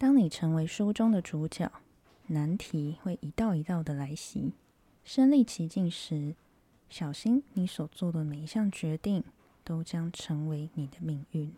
[0.00, 1.68] 当你成为书中的主角，
[2.28, 4.52] 难题会一道一道的来袭。
[5.02, 6.36] 身历其境时，
[6.88, 9.24] 小心你所做的每一项决定
[9.64, 11.52] 都将成为你的命运。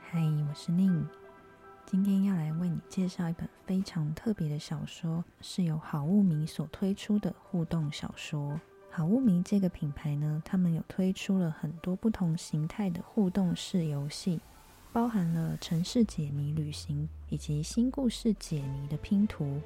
[0.00, 1.04] 嗨，我是宁。
[1.86, 8.60] 今天要来为你介绍一本非常特别的小说，是由好物迷所推出的互动小说。
[8.90, 14.40] 好物迷这个品牌呢，他们有推出了很多不同形态的互动式游戏，
[14.92, 19.60] 包含了城市解谜旅行以及新故事解谜的拼图。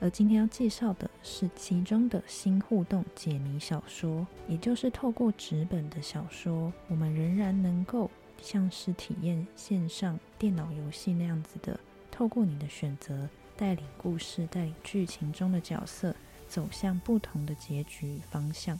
[0.00, 8.10] 而今天要介绍的是其中的新互动解谜小说，也就是透过纸本的小说，我们仍然能够。
[8.42, 11.78] 像是体验线上电脑游戏那样子的，
[12.10, 16.14] 透过你的选择，带领故事、带领剧情中的角色
[16.48, 18.78] 走向不同的结局方向。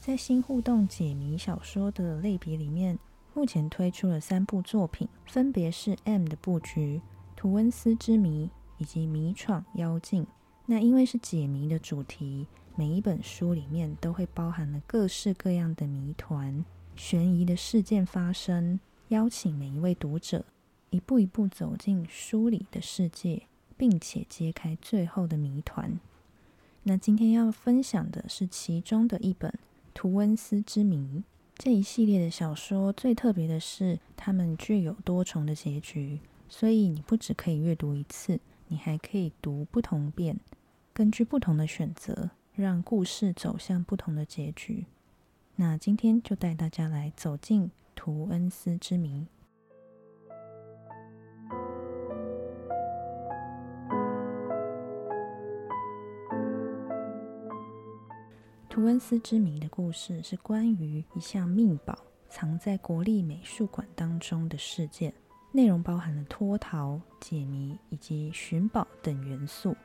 [0.00, 2.98] 在新互动解谜小说的类别里面，
[3.32, 6.96] 目前推出了三部作品，分别是《M 的布局》、
[7.36, 8.46] 《图温斯之谜》
[8.78, 10.22] 以及《谜闯妖境》。
[10.66, 12.46] 那因为是解谜的主题，
[12.76, 16.64] 每一本书里面都会包含了各式各样的谜团。
[16.96, 20.44] 悬疑的事件发生，邀请每一位读者
[20.90, 23.42] 一步一步走进书里的世界，
[23.76, 26.00] 并且揭开最后的谜团。
[26.84, 29.50] 那今天要分享的是其中的一本
[29.92, 30.96] 《图温斯之谜》
[31.56, 32.92] 这一系列的小说。
[32.92, 40.38] 最特别的是，它们具有多重的结局，所以你不只可以阅读一次，你还可以读不同遍，
[40.92, 44.86] 根据不同的选择，让故事走向不同的结局。
[45.56, 49.26] 那今天就带大家来走进图恩斯之谜。
[58.68, 61.96] 图恩斯之谜的故事是关于一项秘宝
[62.28, 65.14] 藏在国立美术馆当中的事件，
[65.52, 69.76] 内容包含了脱逃、解谜以及寻宝等元素。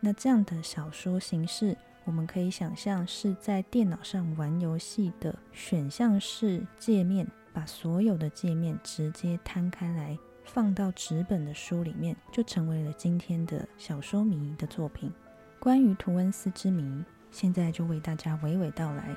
[0.00, 1.76] 那这样的小说形式。
[2.06, 15.12] 我们可以想象是在电脑上玩游戏的选项式界面，把所有的界面直接摊开来，放到纸本的书里面，就成为了今天的小说迷的作品。
[15.58, 19.14] 关于图恩斯之谜，现在就为大家娓娓道来。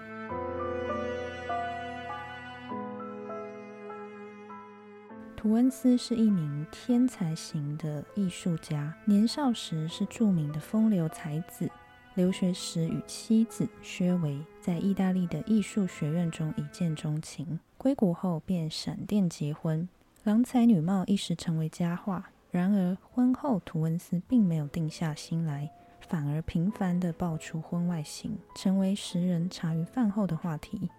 [5.36, 11.70] 图恩斯是一名天才型的艺术家，年少时是著名的风流才子。
[12.16, 19.90] 留学时与妻子薛维在意大利的艺术学院中一见钟情，归国后便闪电结婚，
[20.24, 22.30] 郎才女貌一时成为佳话。
[22.50, 25.70] 然而婚后，图温斯并没有定下心来，
[26.08, 30.90] 反而频繁地爆出婚外情，成为时人茶余饭后的话题。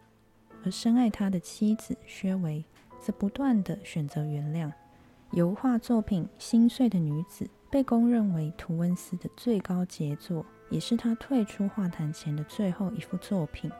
[0.62, 2.62] 而深爱他的妻子薛维
[3.00, 4.71] 则不断地选择原谅。
[5.31, 10.44] 油画作品《心碎的女子》被公认为图温斯的最高杰作。
[10.71, 13.71] 也是他退出画坛前的最后一幅作品，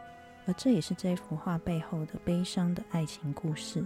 [0.47, 3.85] 而这也是这幅画背后的悲伤的爱情故事。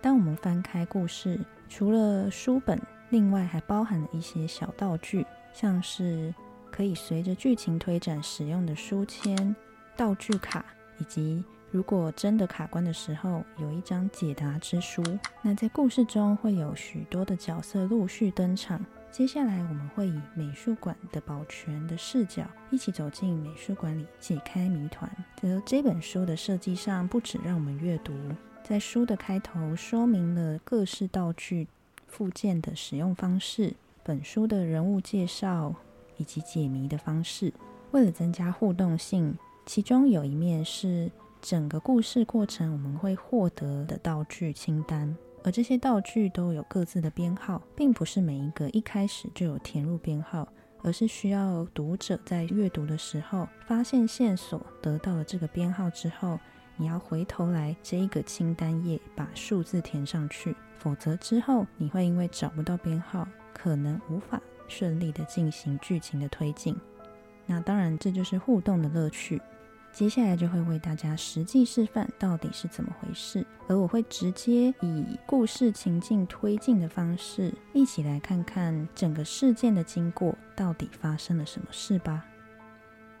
[0.00, 1.38] 当我们翻开故事，
[1.68, 6.34] 除了书本，另外还包含了一些小道具，像是
[6.70, 9.54] 可以随着剧情推展使用的书签、
[9.96, 10.64] 道具卡，
[10.98, 15.02] 以及如果真的卡关的时候，有一张解答之书。
[15.42, 18.84] 那在故事中会有许多的角色陆续登场。
[19.12, 25.10] 接下来，我们会以美术馆的保全的视角，一起走进美术馆里解开谜团。
[25.40, 28.14] 则这本书的设计上，不止让我们阅读，
[28.62, 31.66] 在书的开头说明了各式道具
[32.06, 35.74] 附件的使用方式、本书的人物介绍
[36.16, 37.52] 以及解谜的方式。
[37.90, 41.10] 为了增加互动性，其中有一面是
[41.42, 45.16] 整个故事过程我们会获得的道具清单。
[45.42, 50.46] 而这些道具都有各自的编号，并不是每一个一开始就有填入编号，
[50.82, 56.38] 而是需要读者在阅读的时候发现线索，得到了这个编号之后，
[56.76, 66.76] 你要回头来这一个清单页把数字填上去，否则之后你会因为找不到编号，可能无法顺利的进行剧情的推进。
[67.46, 69.40] 那当然，这就是互动的乐趣。
[69.92, 82.24] 接下来就会为大家实际示范到底是怎么回事，而我会直接以故事情境推进的方式，一起来看看整个事件的经过到底发生了什么事吧。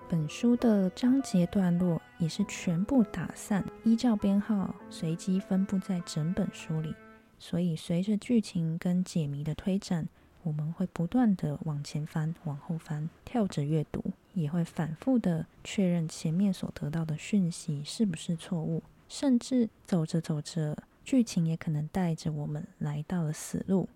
[0.08, 6.94] 本书的章节段落也是全部打散，依照编号随机分布在整本书里，
[7.38, 10.08] 所以随着剧情跟解谜的推展，
[10.42, 14.02] 我们会不断的往前翻、往后翻，跳着阅读。
[14.34, 23.88] 也会反复的确认前面所得到的讯息是不是错误，甚至走着走着，剧情也可能带着我们来到了死路，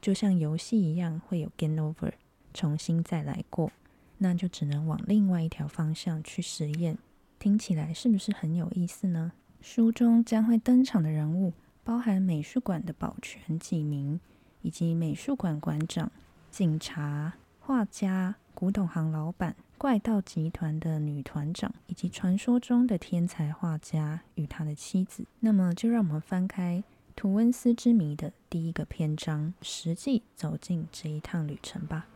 [0.00, 2.12] 就像游戏一样会有 game over，
[2.54, 3.72] 重新再来过，
[4.18, 6.96] 那就只能往另外一条方向去实验。
[7.38, 9.32] 听起来是不是很有意思呢？
[9.60, 11.52] 书中将会登场的人物
[11.82, 14.20] 包含美术馆的保全几名，
[14.62, 16.12] 以及美术馆馆长、
[16.50, 19.56] 警察、画家、古董行老板。
[19.80, 25.24] 怪盗集团的女团长，以及传说中的天才画家与他的妻子。
[25.38, 26.84] 那么，就让我们翻开
[27.16, 32.06] 《图温斯之谜》的第一个篇章，实际走进这一趟旅程吧。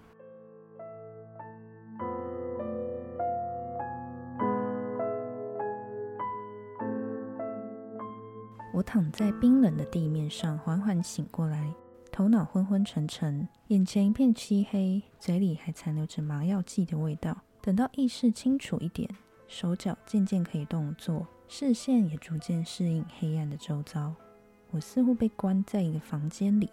[8.75, 11.72] 我躺在冰冷的地面上，缓缓醒过来。
[12.12, 17.38] 头脑昏昏沉沉，眼前一片漆黑，嘴里还残留着麻药剂的味道。
[17.64, 19.08] 等到意识清楚一点，
[19.49, 24.14] 手脚渐渐可以动作，视线也逐渐适应黑暗的周遭。
[24.70, 26.69] 我似乎被关在一个房间里，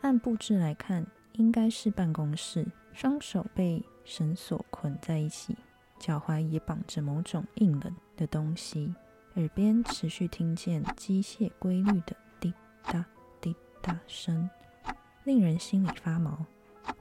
[0.00, 2.66] 按布置来看，应该是办公室。
[2.94, 5.54] 双手被绳索捆在一起，
[5.98, 8.94] 脚踝也绑着某种硬冷的东西，
[9.34, 12.50] 耳边持续听见机械规律的滴
[12.84, 13.04] 答
[13.42, 14.48] 滴答声。
[15.24, 16.46] 令人心里发毛，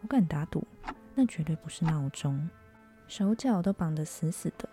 [0.02, 0.68] 我敢打赌，
[1.16, 2.50] 那绝对不是闹钟。
[3.10, 4.70] 手脚都绑得死死的，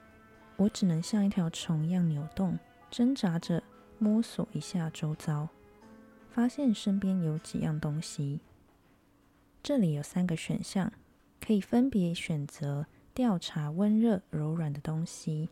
[0.57, 2.57] 我只能像一条虫一样扭动、
[2.91, 3.63] 挣扎着
[3.99, 5.49] 摸索一下周遭，
[6.29, 8.41] 发现身边有几样东西。
[9.63, 10.93] 这里有三个选项，
[11.41, 15.49] 可以分别选择调查温热、柔软的东西，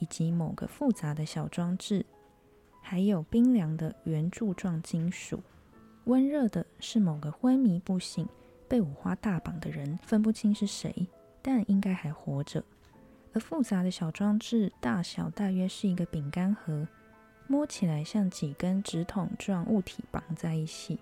[0.00, 2.04] 以及某个复杂的小装置，
[2.82, 5.40] 还有冰凉的圆柱状金属。
[6.06, 8.28] 温热的是某个昏迷不醒、
[8.68, 11.06] 被五花大绑的人，分不清是谁，
[11.46, 12.64] 但应该还活着。
[13.34, 16.88] 而复杂的小装置大小大约是一个饼干盒，
[17.46, 20.98] 摸起来像几根直筒状物体绑在一起，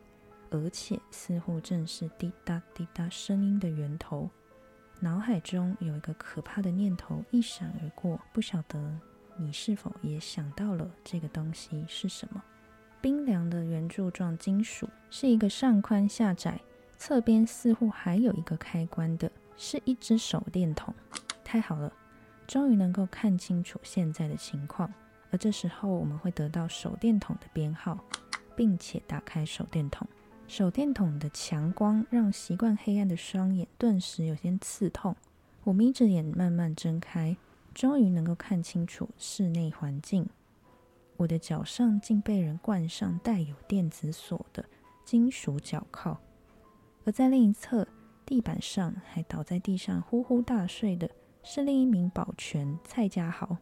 [0.50, 4.28] 而且似乎正是滴答滴答声音的源头。
[4.98, 8.98] 脑海中有一个可怕的念头一闪而过，不晓得
[9.36, 12.42] 你是否也想到了这个东西是什么？
[13.00, 16.60] 冰凉的圆柱状金属是一个上宽下窄、
[16.96, 19.30] 侧边似乎还有一个开关的，
[19.64, 20.92] 是一只手电筒。
[21.44, 21.92] 太好了，
[22.48, 24.92] 终于能够看清楚现在的情况。
[25.30, 27.96] 而这时候，我们会得到手电筒的编号，
[28.56, 30.04] 并且打开手电筒。
[30.48, 35.14] 手电筒的强光让习惯黑暗的双眼顿时有些刺痛。
[35.62, 37.36] 我眯着眼慢慢睁开，
[37.72, 40.28] 终于能够看清楚室内环境。
[41.18, 44.64] 我的脚上竟被人冠上带有电子锁的
[45.04, 46.18] 金属脚铐，
[47.04, 47.86] 而在另一侧
[48.32, 51.10] 地板上还倒在地上呼呼大睡的
[51.42, 53.58] 是另一名保全蔡家豪。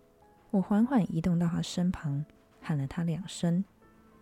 [0.52, 2.25] 我缓缓移动到他身旁，
[2.61, 3.64] 喊了他两声，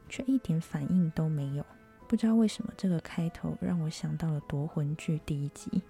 [0.09, 1.67] 却一点反应都没有。
[2.07, 5.83] 不知道为什么，这个开头让我想到了夺魂剧第一集，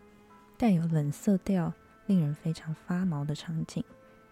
[0.56, 1.72] 带有冷色调、
[2.06, 3.84] 令人非常发毛的场景。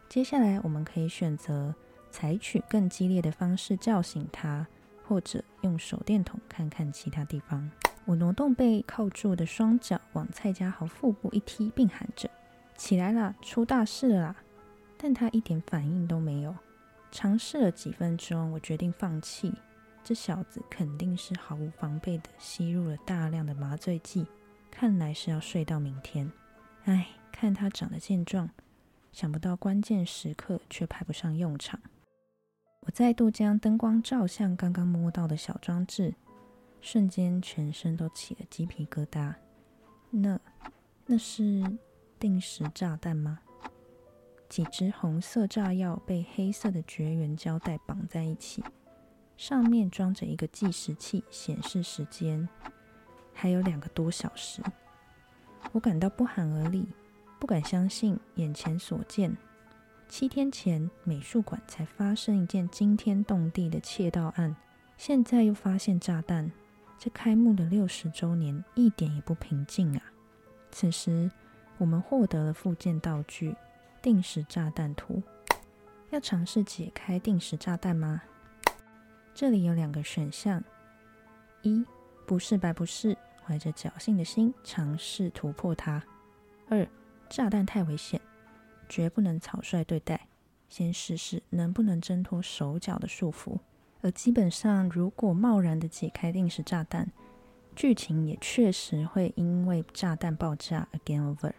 [0.09, 1.73] 接下来我们可以选择。
[2.11, 4.67] 采取更激烈的方式叫醒他，
[5.07, 7.71] 或者用手电筒看看其他地方。
[8.07, 12.31] 我挪动被铐住的双脚，往蔡家豪腹部一踢，并喊着
[12.79, 14.37] ：“起来啦，出大事了啦！”
[14.97, 16.55] 但他一点反应都没有。
[17.11, 19.53] 尝试了几分钟，我决定放弃。
[20.05, 24.25] 这小子肯定是毫无防备的吸入了大量的麻醉剂，
[24.71, 26.31] 看来是要睡到明天。
[26.85, 28.49] 唉，看他长得健壮，
[29.11, 31.81] 想不到关键时刻却派不上用场。
[32.83, 36.15] 我再度将灯光照向刚刚摸到的小装置，
[36.81, 39.35] 瞬间全身都起了鸡皮疙瘩。
[40.11, 40.41] 那，
[41.07, 41.65] 那是
[42.19, 43.41] 定时炸弹吗？
[44.49, 48.63] 几支红色炸药被黑色的绝缘胶带绑在一起，
[49.37, 52.49] 上面装着一个计时器，显示时间，
[53.33, 54.63] 还有两个多小时。
[55.73, 56.87] 我感到不寒而栗，
[57.41, 59.37] 不敢相信眼前所见。
[60.09, 64.55] 七天前，美术馆才发生一件惊天动地的窃盗案，
[64.97, 66.53] 现在又发现炸弹。
[66.99, 70.03] 这开幕的六十周年一点也不平静啊！
[70.71, 71.31] 此时，
[71.79, 73.55] 我们获得了附件道具——
[74.01, 75.23] 定时炸弹图。
[76.11, 78.23] 要尝试解开定时炸弹吗？
[79.35, 80.63] 这里有两个选项：
[81.63, 81.85] 一，
[82.25, 86.01] 不是白不是，怀着侥幸的心尝试突破它；
[86.69, 86.89] 二，
[87.29, 88.21] 炸弹太危险。
[88.89, 90.29] 绝不能草率对待，
[90.69, 93.59] 先试试能不能挣脱手脚的束缚。
[94.07, 97.11] 而基本上，如果贸然的解开定时炸弹，
[97.75, 101.53] 剧情也确实会因为炸弹爆炸而 game over。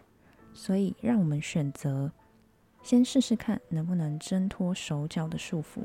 [0.54, 2.10] 所以让我们选择
[2.82, 5.82] 先试试看能不能挣脱手脚的束缚。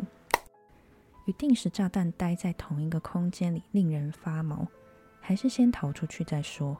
[1.25, 4.65] 与定时炸弹待在同一个空间里令人发毛，
[5.19, 6.77] 还是先逃出去再说。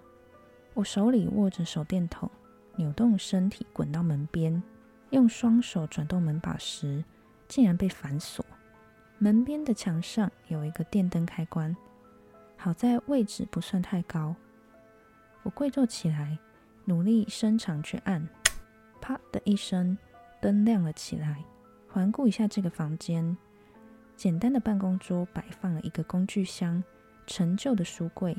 [0.74, 2.32] 我手里握着手电筒，
[2.78, 4.63] 扭动身体滚到门边，
[5.10, 7.04] 用双手转动门把时，
[7.50, 8.46] 竟然被反锁。
[9.24, 11.74] 门边的墙上有一个电灯开关，
[12.58, 14.36] 好在位置不算太高。
[15.44, 16.38] 我跪坐起来，
[16.84, 18.27] 努力伸长去按，
[19.00, 19.98] 啪的一声，
[20.42, 21.42] 灯亮了起来。
[21.88, 23.38] 环顾一下这个房间，
[24.18, 26.84] 简单的办公桌摆放了一个工具箱、
[27.25, 28.36] 陈旧的书柜、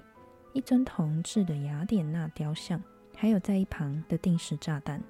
[0.52, 2.78] 一尊铜制的雅典娜雕像，
[3.16, 5.02] 还有在一旁的定时炸弹，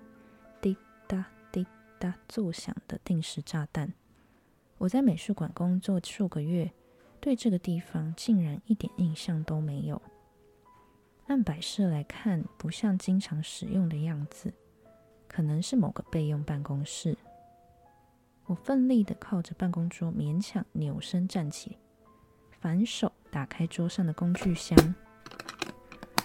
[0.60, 0.76] 滴
[1.08, 1.66] 答滴
[1.98, 3.92] 答作响的定时炸弹。
[4.78, 6.70] 我在美术馆工作数个月，
[7.20, 10.00] 对这个地方竟然一点印象都没有。
[11.26, 14.52] 按摆设来看，不像经常使用的样子，
[15.26, 17.16] 可能是某个备用办公室。
[18.44, 21.78] 我奋力的靠着办公桌，勉强扭身站起，
[22.60, 24.76] 反手打开桌上的工具箱。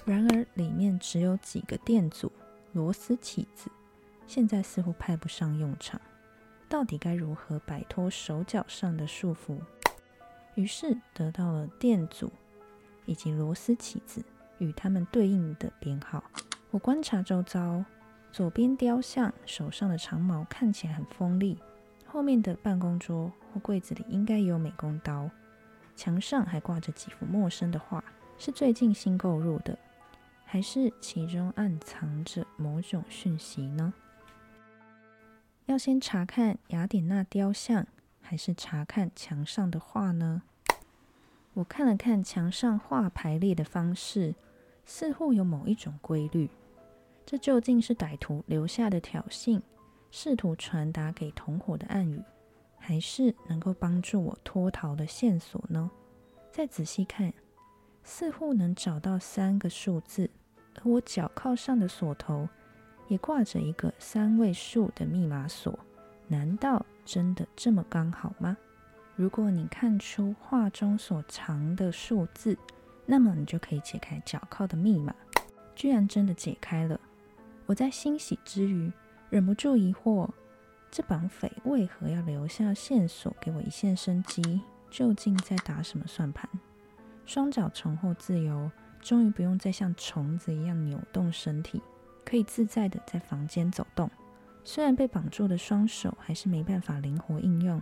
[0.06, 2.29] 然而里面只有几个电阻、
[2.74, 3.72] 螺丝起子，
[4.27, 6.01] 现在似乎派不上用场。
[6.69, 9.57] 到底该如何摆脱手脚上的束缚？
[10.55, 12.31] 于是得到了电阻
[13.05, 14.23] 以及螺丝起子
[14.59, 16.23] 与它们对应的编号。
[16.69, 17.83] 我观察周遭，
[18.31, 21.57] 左边雕像手上的长矛看起来很锋利，
[22.05, 25.27] 后面的办公桌或柜子里应该有美工刀，
[25.95, 28.03] 墙上还挂着几幅陌生的画，
[28.38, 29.75] 是最近新购入的，
[30.45, 33.91] 还是其中暗藏着某种讯息呢？
[35.69, 37.85] 要先查看雅典娜雕像，
[38.19, 40.41] 还是查看墙上的画呢？
[41.53, 44.33] 我看了看墙上画排列的方式，
[44.83, 46.49] 似乎有某一种规律。
[47.23, 49.61] 这究竟是歹徒留下的挑衅，
[50.09, 52.19] 试图传达给同伙的暗语，
[52.79, 55.91] 还是能够帮助我脱逃的线索呢？
[56.51, 57.31] 再仔细看，
[58.03, 60.31] 似乎能找到三个数字，
[60.81, 62.49] 而我脚铐上的锁头。
[63.10, 65.78] 也挂着一个三位数的密码锁，
[66.28, 68.56] 难道真的这么刚好吗？
[69.18, 72.58] 如果你看出画中所藏的数字，
[73.06, 75.13] 那么你就可以解开脚铐的密码。
[75.75, 77.00] 居然真的解开了！
[77.66, 78.92] 我在欣喜之余，
[79.30, 80.30] 忍不住疑惑：
[80.92, 84.62] 这绑匪为何要留下线索给我一线生机？
[84.89, 86.50] 究竟在打什么算盘？
[87.25, 88.70] 双脚重获自由，
[89.01, 91.82] 终于不用再像虫子一样扭动身体。
[92.29, 94.07] 可以自在的在房间走动，
[94.63, 97.81] 虽然被绑住的双手还是没办法灵活应用。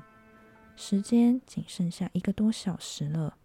[0.78, 3.36] 时间仅剩下一个多小时了，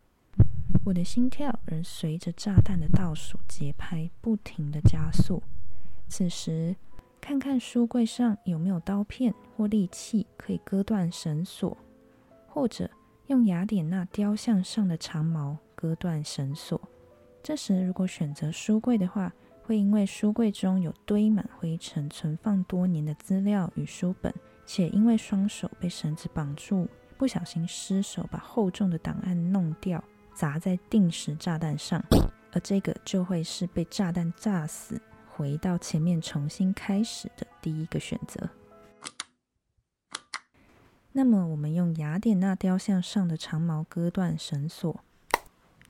[0.85, 5.43] 我的心跳仍随着炸弹的倒数节拍不停的加速。
[6.07, 6.77] 此时，
[7.21, 11.77] 看看书柜上有没有刀片或利器可以割断绳索，
[12.47, 12.89] 或者
[13.27, 16.81] 用雅典娜雕像上的长矛割断绳索。
[17.43, 24.35] 这时，如果选择书柜的话，会因为书柜中有堆满灰尘、存放多年的资料与书本，
[24.67, 30.03] 且因为双手被绳子绑住，不小心失手把厚重的档案弄掉，
[30.35, 32.05] 砸在定时炸弹上，
[32.53, 35.01] 而这个就会是被炸弹炸死，
[35.31, 38.51] 回到前面重新开始的第一个选择。
[41.13, 45.01] 那么，我们用雅典娜雕像上的长矛割断绳索，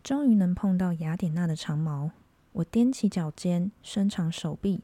[0.03, 2.11] 终于能碰到雅典娜的长矛。
[2.53, 4.83] 我踮起脚尖，伸长手臂，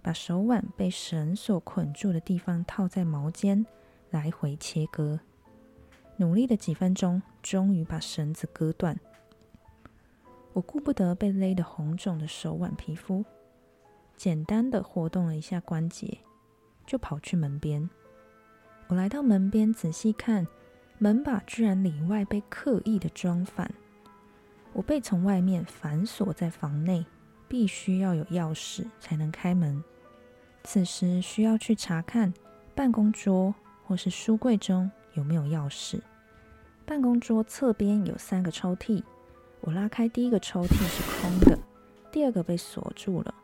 [0.00, 3.66] 把手腕被绳索捆住的地方套在毛尖，
[4.10, 5.20] 来回切割。
[6.16, 8.98] 努力的几分钟，终于把绳子割断。
[10.54, 13.24] 我顾不得被勒得红肿的手腕皮肤，
[14.16, 16.18] 简单的活动了一下关节，
[16.86, 17.90] 就跑去门边。
[18.86, 20.46] 我来到门边，仔细看，
[20.98, 23.74] 门把居然里外被刻意的装反。
[24.74, 27.06] 我被从外面反锁在房内，
[27.48, 29.82] 必须要有钥匙才能开门。
[30.64, 32.34] 此时需要去查看
[32.74, 33.54] 办公桌
[33.84, 36.00] 或是书柜中有没有钥匙。
[36.84, 39.02] 办公桌侧边有三个抽屉，
[39.60, 41.58] 我拉开第一个抽屉是空的，
[42.10, 43.34] 第二个被锁住了。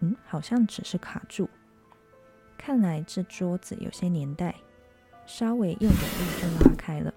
[0.00, 1.48] 嗯，好像只是卡住。
[2.58, 4.54] 看来这桌子有些年代，
[5.26, 7.14] 稍微用点力就拉开了。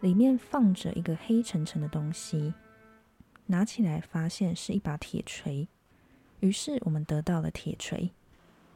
[0.00, 2.54] 里面放着一个黑沉沉的东西，
[3.46, 5.68] 拿起来发现是一把铁锤，
[6.40, 8.10] 于是我们得到了铁锤。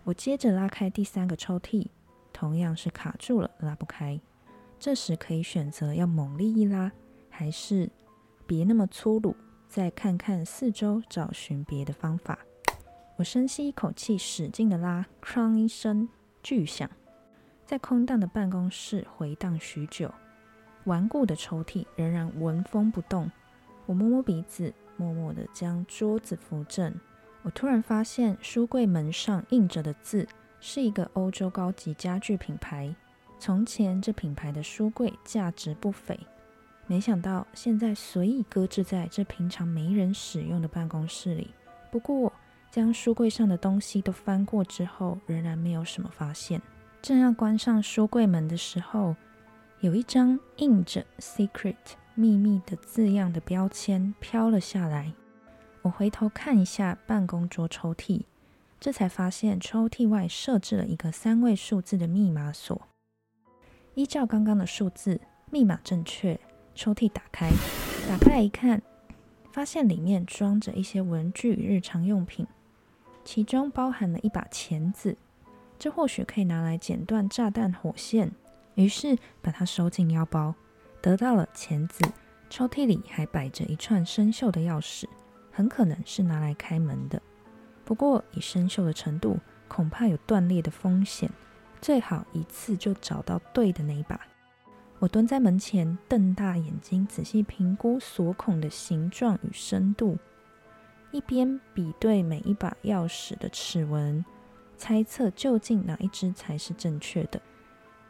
[0.05, 1.87] 我接着拉开第三个抽屉，
[2.33, 4.21] 同样是卡住了，拉不开。
[4.79, 6.93] 这时可以选择要猛力一拉，
[7.31, 7.89] 还是
[8.47, 9.35] 别那么粗鲁，
[9.67, 12.39] 再看看四周，找寻别的方法。
[13.17, 16.07] 我深吸一口气，使劲的拉，哐一声
[16.43, 16.91] 巨响，
[17.65, 20.13] 在空荡的办公室回荡许久。
[20.85, 23.31] 顽固的抽屉仍然纹风不动。
[23.87, 26.95] 我摸摸鼻子，默默的将桌子扶正。
[27.43, 30.27] 我突然发现书柜门上印着的字
[30.61, 32.95] 是一个欧洲高级家具品牌。
[33.39, 36.19] 从前这品牌的书柜价值不菲，
[36.87, 41.51] 没想到现在随意搁置在这平常没人使用的办公室里。
[41.91, 42.33] 不过
[42.71, 46.63] 将书柜上的东西都翻过之后，仍然没有什么发现。
[47.03, 49.15] 正要关上书柜门的时候，
[49.85, 51.75] 有一张印着 “secret”
[52.15, 55.13] 秘密的字样的标签飘了下来。
[55.83, 58.23] 我回头看一下办公桌抽屉，
[58.81, 62.81] 这才发现抽屉外设置了一个三位数字的密码锁。
[63.93, 66.41] 依照刚刚的数字，密码正确。
[66.75, 67.51] 抽屉打开，
[68.09, 68.81] 打开一看，
[69.53, 72.47] 发现里面装着一些文具与日常用品，
[73.23, 75.19] 其中包含了一把钳子，
[75.79, 78.33] 这或许可以拿来剪断炸弹火线。
[78.75, 80.55] 于是把它收进腰包，
[81.01, 82.05] 得到了钳子。
[82.51, 85.07] 抽屉里还摆着一串生锈的钥匙，
[85.51, 87.21] 很可能是拿来开门的。
[87.85, 91.29] 不过以生锈的程度，恐怕有断裂的风险，
[91.81, 94.21] 最好一次就找到对的那一把。
[95.01, 100.17] 我蹲在门前，瞪大眼睛，仔细评估锁孔的形状与深度，
[101.11, 104.25] 一边比对每一把钥匙的齿纹，
[104.77, 107.41] 猜测究竟哪一只才是正确的。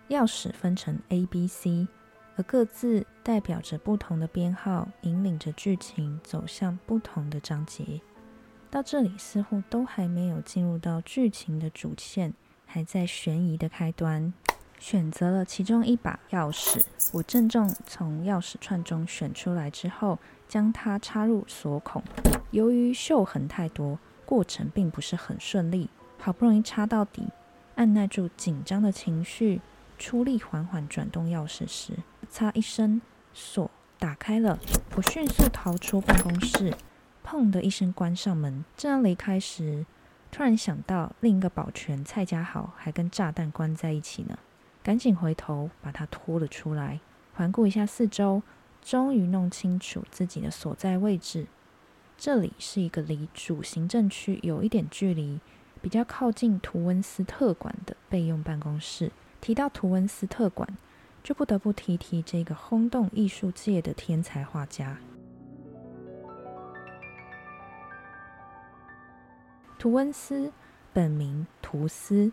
[0.09, 1.89] 钥匙分成 A、B、C，
[2.37, 8.01] 而各自代表着不同的编号，引领着剧情走向不同的章节。
[8.71, 12.35] 到这里似乎都还没有进入到剧情的主线，
[12.67, 14.33] 还在悬疑的开端。
[14.81, 22.03] 选择了其中一把钥匙，我郑重从钥匙串中选出来之后，将它插入锁孔。
[22.51, 25.89] 由于锈痕太多，过程并不是很顺利。
[26.19, 27.23] 好不容易插到底，
[27.77, 29.61] 按耐住紧张的情绪。
[30.05, 31.95] 出力缓缓转动钥匙时，
[32.31, 33.01] 嚓一声，
[33.33, 34.59] 锁打开了。
[34.97, 36.75] 我迅速逃出办公室，
[37.27, 38.67] 砰的一声关上门。
[38.77, 39.87] 正要离开时，
[40.31, 44.39] 突然想到另一个保全蔡家豪还跟炸弹关在一起呢，
[44.83, 47.01] 赶紧回头把他拖了出来。
[47.33, 48.43] 环顾一下四周，
[48.83, 51.47] 终于弄清楚自己的所在位置。
[52.19, 55.41] 这里是一个离主行政区有一点距离，
[55.81, 59.11] 比较靠近图温斯特馆的备用办公室。
[59.45, 60.67] 提到图文斯特馆，
[61.23, 64.97] 就不得不提提这个轰动艺术界的天才画家。
[69.79, 70.51] 图温斯
[70.95, 72.33] 本名图斯，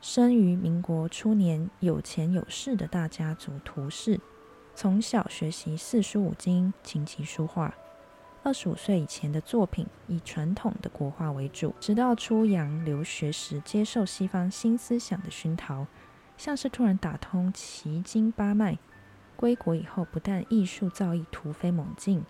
[0.00, 4.20] 生于民国初年有钱有势的大家族图氏，
[4.74, 7.72] 从小学习四书五经、琴棋书画。
[8.42, 15.86] 二十五岁以前的作品以传统的国画为主，直到出洋留学时，接受西方新思想的熏陶。
[16.38, 18.78] 像是突然打通奇经八脉，
[19.36, 22.24] 归国以后不但艺术造诣突飞猛进，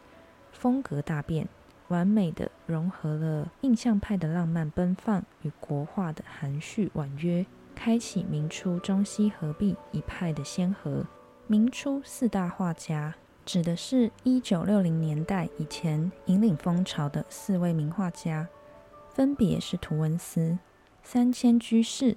[0.51, 1.47] 风格大变，
[1.89, 7.45] 完美的融合了印象派的浪漫奔放与国画的含蓄婉约，
[7.75, 11.05] 开启明初中西合璧一派的先河。
[11.47, 18.49] 明初四大画家指的是一九六零年代以前引领风潮的四位名画家，
[19.15, 20.59] 分别是图文斯、
[21.03, 22.17] 三千居士。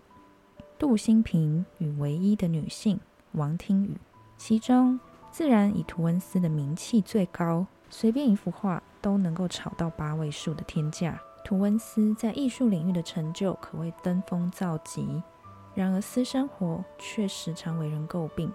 [0.82, 3.00] 杜新平与唯一的女性
[3.34, 3.96] 王听雨，
[4.36, 11.22] 其中自然以图文斯的名气最高，随便一幅画都能够炒到八位数的天价。
[11.46, 15.22] 图文斯在艺术领域的成就可谓登峰造极，
[15.76, 18.52] 然而私生活却时常为人诟病。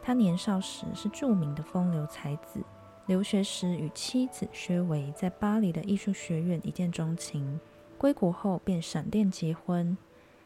[0.00, 2.60] 他年少时是著名的风流才子，
[3.06, 7.58] 留学时与妻子薛维在巴黎的艺术学院一见钟情，
[7.98, 9.98] 归国后便闪电结婚。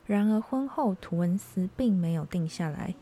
[0.09, 2.95] 然而婚后，图文斯并没有定下来，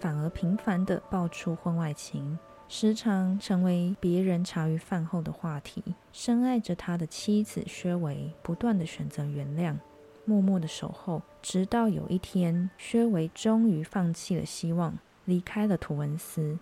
[0.00, 2.36] 反而频繁地爆出婚外情，
[2.66, 5.94] 时常成为别人茶余饭后的话题。
[6.12, 9.76] 深爱着他的妻子薛维不断地选择原谅，
[10.24, 16.58] 默默地守候，直到有一天，薛维终于放弃了希望，离开了图文斯。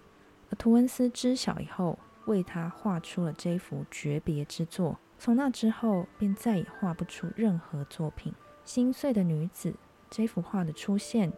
[0.51, 4.99] 而图文斯知晓以后，为他画出了这幅诀别之作。
[5.19, 8.35] 从那之后，便再也画不出任何作品。
[8.69, 9.73] 心碎的女子
[10.11, 11.33] 这幅画的出现，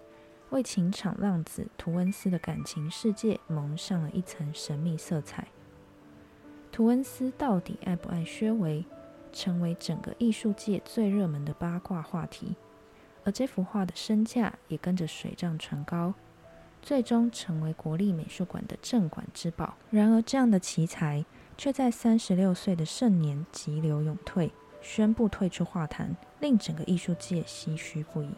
[0.50, 5.46] 为情场浪子图恩斯的感情世界蒙上了一层神秘色彩。
[6.72, 8.84] 图恩斯到底爱不爱薛维，
[9.32, 12.56] 成为整个艺术界最热门的八卦话题。
[13.22, 16.12] 而这幅画的身价也跟着水涨船高，
[16.82, 19.76] 最终成为国立美术馆的镇馆之宝。
[19.92, 21.24] 然而，这样的奇才
[21.56, 24.50] 却在三十六岁的盛年急流勇退。
[24.80, 28.30] 宣布退出画坛，令整个艺术界唏嘘不已。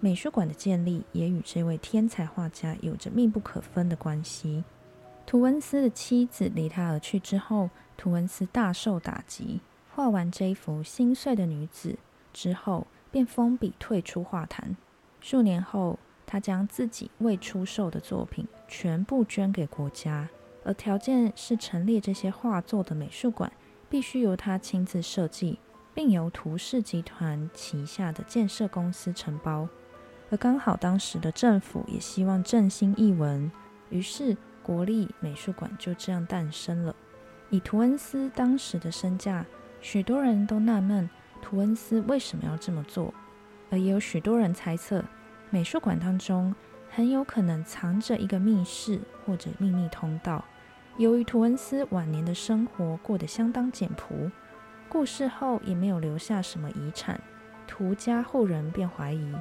[0.00, 4.64] 美术馆的建立也与这位天才画家有着密不可分的关系。
[5.24, 9.60] 图恩斯的妻子离他而去之后，图恩斯大受打击。
[9.94, 11.96] 画完这一幅心碎的女子
[12.32, 14.76] 之后，便封笔退出画坛。
[15.20, 20.28] 数年后，他将自己未出售的作品全部捐给国家，
[20.64, 23.52] 而条件是陈列这些画作的美术馆
[23.88, 25.60] 必须由他亲自设计，
[25.94, 29.68] 并由图氏集团旗下的建设公司承包。
[30.30, 33.50] 而刚好当时的政府也希望振兴艺文，
[33.90, 36.96] 于是国立美术馆就这样诞生了。
[37.50, 39.44] 以图恩斯当时的身价，
[39.80, 41.10] 许多人都纳闷
[41.42, 43.12] 图恩斯为什么要这么做，
[43.70, 45.04] 而也有许多人猜测。
[45.50, 46.54] 美术馆当中
[46.88, 50.42] 很有可能藏着一个密室或者秘密通道。
[50.96, 54.30] 由于图恩斯晚年的生活过得相当简朴，
[54.92, 57.18] 故世后也没有留下什么遗产，
[57.66, 59.34] 图家后人便怀疑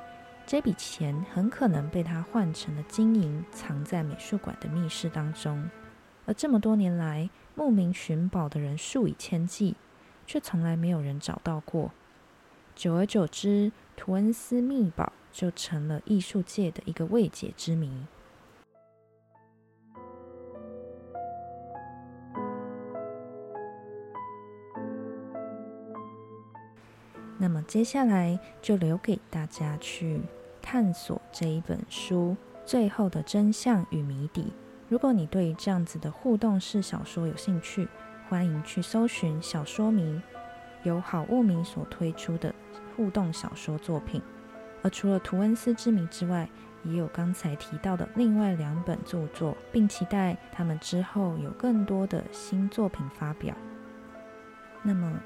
[0.45, 5.69] 这笔钱很可能被他换成了金银，藏在美术馆的密室当中。
[6.25, 9.75] 而这么多年来，慕名寻宝的人数以千计，
[10.25, 11.91] 却从来没有人找到过。
[12.73, 15.11] 久而久之，图恩斯秘宝。
[15.33, 18.05] 就成了艺术界的一个未解之谜。
[27.41, 30.21] 那么接下来就留给大家去
[30.61, 34.53] 探索这一本书最后的真相与谜底。
[34.87, 37.87] 如果你对这样子的互动式小说有兴趣，
[38.29, 40.21] 欢迎去搜寻“小说迷”，
[40.83, 42.53] 由好物迷所推出的
[42.95, 44.21] 互动小说作品。
[44.83, 46.47] 而除了图恩斯之谜之外，
[46.83, 53.55] 也有刚才提到的另外两本著作，并期待他们之后有更多的新作品发表。
[54.83, 55.19] 那么，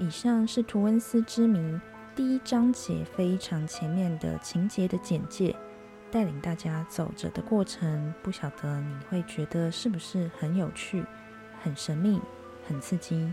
[0.00, 1.78] 以上是图恩斯之谜
[2.16, 5.54] 第一章节非常前面的情节的简介，
[6.10, 11.04] 带领大家走着的过程，不晓得你会觉得是不是很有趣、
[11.62, 12.18] 很神秘、
[12.66, 13.30] 很刺激，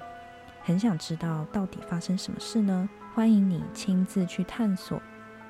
[0.61, 2.89] 很想知道到底发生什么事呢？
[3.15, 5.01] 欢迎你亲自去探索。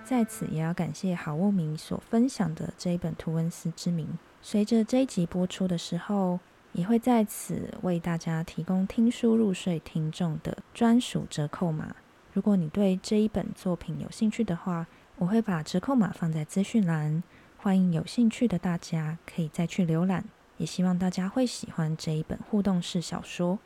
[0.03, 4.05] 在此也要感谢好物迷所分享的这一本《图文斯之名》。
[4.43, 6.39] 随着这一集播出的时候，
[6.77, 11.95] 也会在此为大家提供听书入睡听众的专属折扣码。
[12.31, 14.85] 如果你对这一本作品有兴趣的话，
[15.17, 17.23] 我会把折扣码放在资讯栏，
[17.57, 20.23] 欢迎有兴趣的大家可以再去浏览。
[20.57, 23.57] 也希望大家会喜欢这一本互动式小说。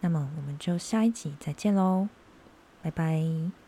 [0.00, 2.08] 那么我们就下一集再见喽，
[2.82, 3.61] 拜拜。